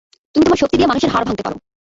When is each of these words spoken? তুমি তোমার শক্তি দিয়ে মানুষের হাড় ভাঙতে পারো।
তুমি 0.35 0.43
তোমার 0.45 0.61
শক্তি 0.61 0.75
দিয়ে 0.77 0.89
মানুষের 0.91 1.11
হাড় 1.13 1.25
ভাঙতে 1.27 1.43
পারো। 1.45 1.57